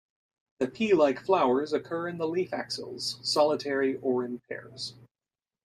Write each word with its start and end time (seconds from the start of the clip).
The 0.57 0.67
pea-like 0.67 1.19
flowers 1.19 1.73
occur 1.73 2.07
in 2.07 2.17
the 2.17 2.27
leaf 2.27 2.53
axils, 2.53 3.19
solitary 3.21 3.97
or 3.97 4.25
in 4.25 4.39
pairs. 4.49 4.95